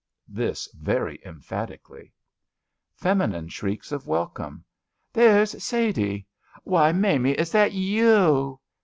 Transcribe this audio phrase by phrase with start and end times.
[0.29, 2.11] This very emphatically.
[2.95, 4.65] Feminine shrieks of welcome:
[5.13, 6.25] There's Sadie!
[6.63, 8.59] ''''Why, Maimie, is that yeou!